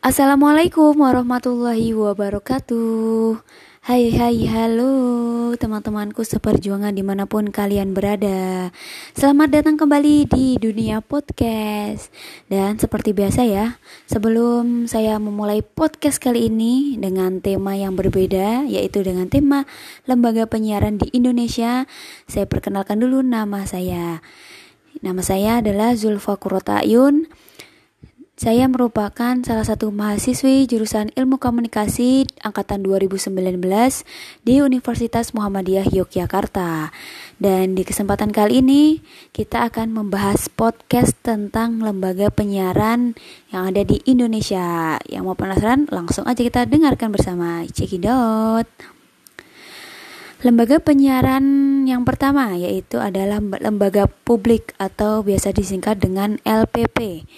[0.00, 3.36] Assalamualaikum warahmatullahi wabarakatuh.
[3.84, 8.72] Hai hai halo teman-temanku seperjuangan di mana pun kalian berada.
[9.12, 12.08] Selamat datang kembali di dunia podcast.
[12.48, 13.76] Dan seperti biasa ya
[14.08, 19.68] Sebelum saya memulai podcast kali ini Dengan tema yang berbeda Yaitu dengan tema
[20.08, 21.84] Lembaga Penyiaran di Indonesia
[22.24, 24.24] Saya perkenalkan dulu nama saya.
[25.04, 27.28] Nama saya adalah Zulfa Kurota Ayun
[28.40, 33.36] saya merupakan salah satu mahasiswi jurusan Ilmu Komunikasi angkatan 2019
[34.48, 36.88] di Universitas Muhammadiyah Yogyakarta.
[37.36, 39.04] Dan di kesempatan kali ini
[39.36, 43.12] kita akan membahas podcast tentang lembaga penyiaran
[43.52, 44.96] yang ada di Indonesia.
[45.04, 47.68] Yang mau penasaran langsung aja kita dengarkan bersama.
[47.68, 48.64] Cekidot.
[50.40, 51.44] Lembaga penyiaran
[51.84, 57.28] yang pertama yaitu adalah lembaga publik atau biasa disingkat dengan LPP.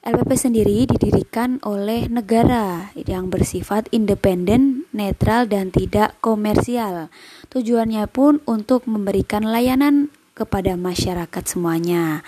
[0.00, 7.12] LPP sendiri didirikan oleh negara yang bersifat independen, netral, dan tidak komersial.
[7.52, 12.24] Tujuannya pun untuk memberikan layanan kepada masyarakat semuanya.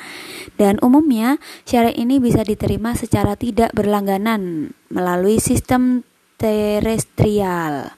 [0.60, 6.04] Dan umumnya syarat ini bisa diterima secara tidak berlangganan melalui sistem
[6.36, 7.96] terestrial.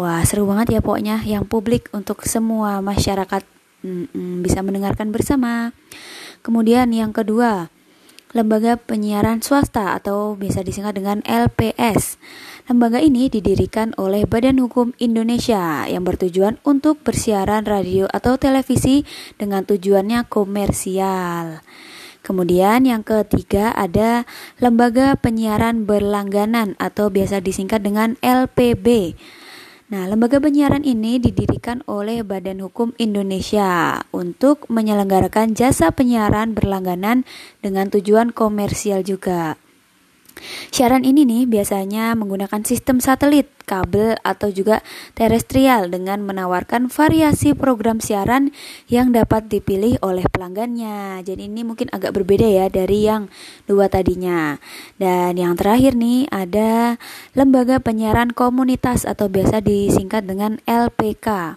[0.00, 3.44] Wah, seru banget ya pokoknya yang publik untuk semua masyarakat
[3.84, 5.76] mm, mm, bisa mendengarkan bersama.
[6.40, 7.68] Kemudian yang kedua,
[8.30, 12.18] lembaga penyiaran swasta atau bisa disingkat dengan LPS.
[12.70, 19.02] Lembaga ini didirikan oleh Badan Hukum Indonesia yang bertujuan untuk bersiaran radio atau televisi
[19.34, 21.66] dengan tujuannya komersial.
[22.20, 24.28] Kemudian yang ketiga ada
[24.60, 29.18] lembaga penyiaran berlangganan atau biasa disingkat dengan LPB.
[29.90, 37.26] Nah, lembaga penyiaran ini didirikan oleh Badan Hukum Indonesia untuk menyelenggarakan jasa penyiaran berlangganan
[37.58, 39.58] dengan tujuan komersial juga.
[40.74, 44.82] Siaran ini nih biasanya menggunakan sistem satelit, kabel, atau juga
[45.14, 48.50] terestrial dengan menawarkan variasi program siaran
[48.90, 51.22] yang dapat dipilih oleh pelanggannya.
[51.22, 53.30] Jadi ini mungkin agak berbeda ya dari yang
[53.70, 54.58] dua tadinya.
[54.98, 56.98] Dan yang terakhir nih ada
[57.38, 61.54] lembaga penyiaran komunitas atau biasa disingkat dengan LPK.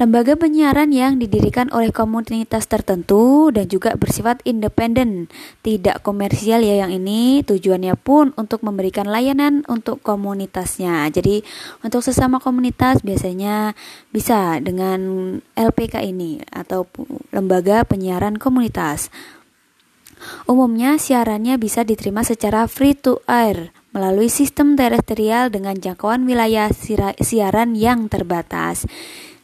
[0.00, 5.28] Lembaga penyiaran yang didirikan oleh komunitas tertentu dan juga bersifat independen,
[5.60, 7.44] tidak komersial ya yang ini.
[7.44, 11.04] Tujuannya pun untuk memberikan layanan untuk komunitasnya.
[11.12, 11.44] Jadi
[11.84, 13.76] untuk sesama komunitas biasanya
[14.08, 16.88] bisa dengan LPK ini atau
[17.28, 19.12] lembaga penyiaran komunitas.
[20.48, 26.72] Umumnya siarannya bisa diterima secara free to air melalui sistem terestrial dengan jangkauan wilayah
[27.20, 28.88] siaran yang terbatas.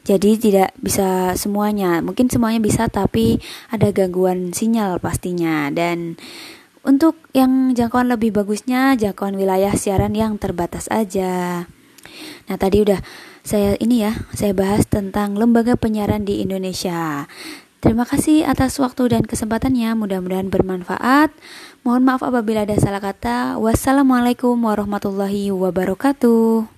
[0.06, 1.98] Jadi tidak bisa semuanya.
[1.98, 3.42] Mungkin semuanya bisa tapi
[3.74, 6.14] ada gangguan sinyal pastinya dan
[6.86, 11.66] untuk yang jangkauan lebih bagusnya jangkauan wilayah siaran yang terbatas aja.
[12.46, 13.02] Nah, tadi udah
[13.42, 17.26] saya ini ya, saya bahas tentang lembaga penyiaran di Indonesia.
[17.82, 19.94] Terima kasih atas waktu dan kesempatannya.
[19.98, 21.34] Mudah-mudahan bermanfaat.
[21.86, 23.58] Mohon maaf apabila ada salah kata.
[23.62, 26.75] Wassalamualaikum warahmatullahi wabarakatuh.